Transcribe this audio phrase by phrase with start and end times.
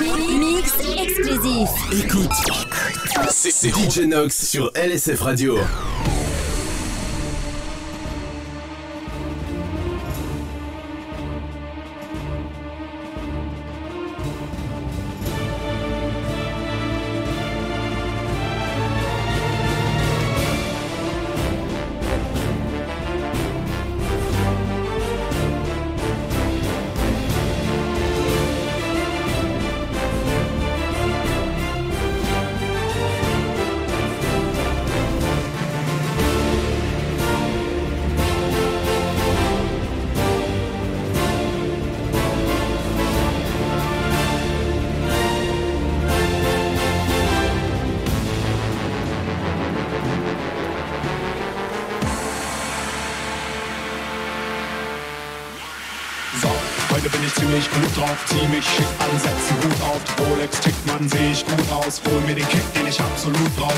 [0.00, 1.68] Mix exclusif.
[1.92, 2.30] Écoute,
[3.30, 5.58] c'est DJ Nox sur LSF Radio.
[62.18, 63.77] hol mir den Kick, den ich absolut brauch.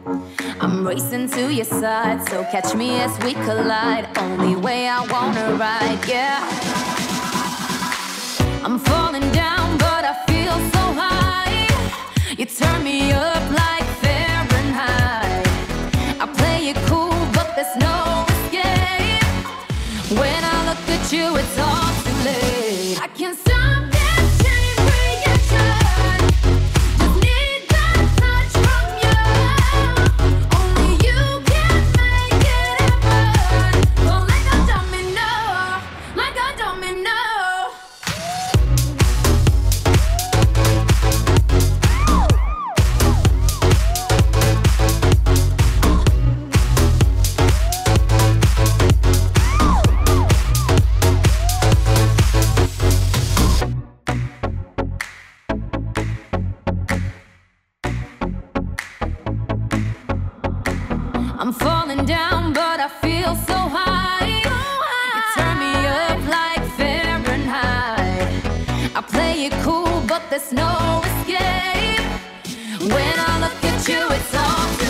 [0.81, 4.07] I'm racing to your side, so catch me as we collide.
[4.17, 6.39] Only way I wanna ride, yeah.
[8.63, 11.67] I'm falling down, but I feel so high.
[12.35, 13.70] You turn me up like
[72.81, 74.80] When I look at you, it's all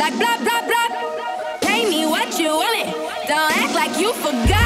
[0.00, 0.88] like blah blah blah.
[1.60, 2.88] Pay me what you want it.
[3.28, 4.59] Don't act like you forgot.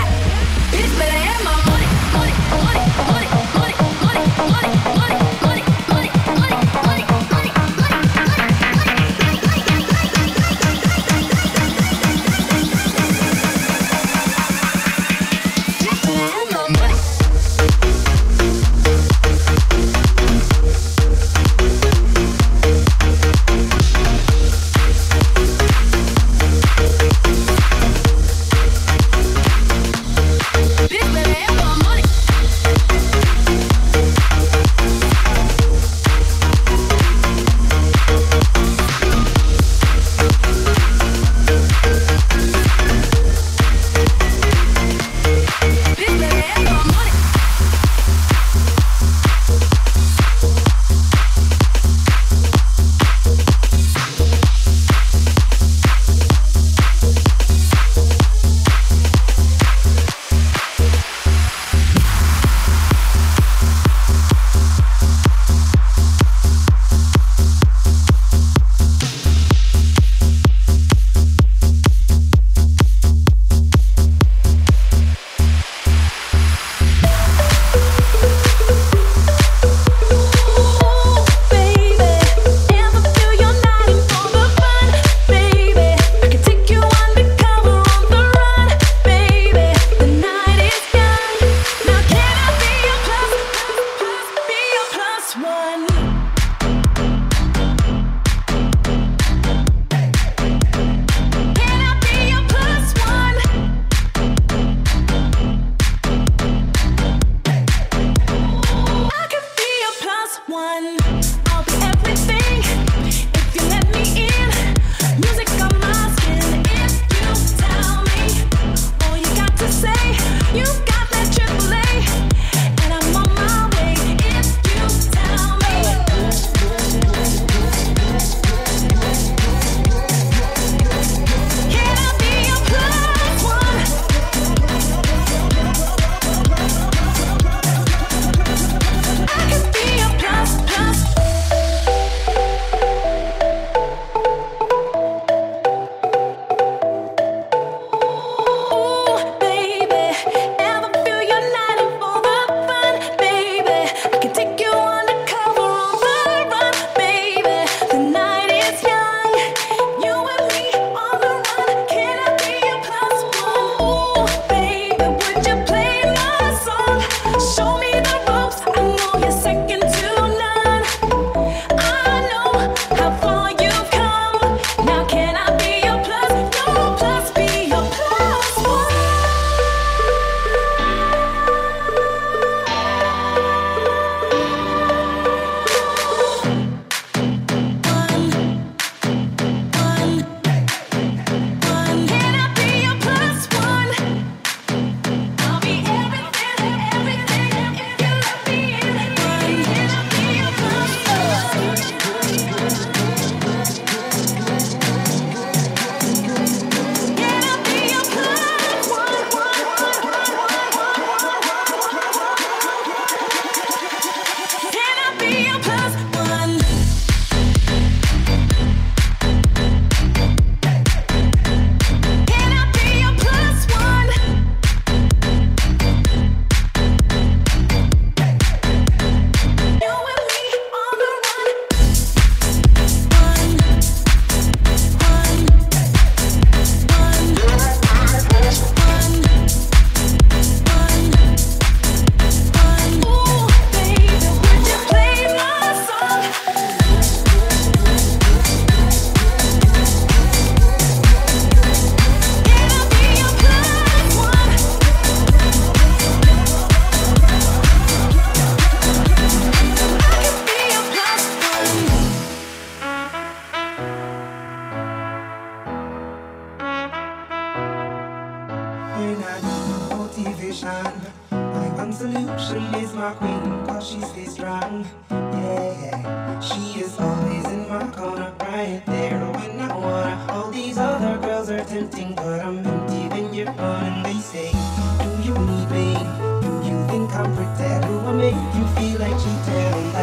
[281.84, 285.94] tempting, but I'm empty when you're And they say, Do you need me?
[286.40, 287.84] Do you think I'm pretend?
[287.84, 289.93] Do I make you feel like you tell